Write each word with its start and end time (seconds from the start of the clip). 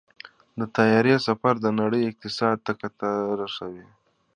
د 0.59 0.61
طیارې 0.75 1.15
سفر 1.27 1.53
د 1.59 1.67
نړۍ 1.81 2.01
اقتصاد 2.05 2.57
ته 2.65 2.71
ګټه 2.81 3.11
رسوي. 3.41 3.87